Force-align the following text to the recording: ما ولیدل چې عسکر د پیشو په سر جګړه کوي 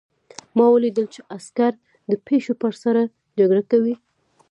ما 0.57 0.65
ولیدل 0.71 1.05
چې 1.13 1.19
عسکر 1.35 1.73
د 2.09 2.11
پیشو 2.27 2.53
په 2.61 2.67
سر 2.81 2.95
جګړه 3.37 3.63
کوي 3.71 3.95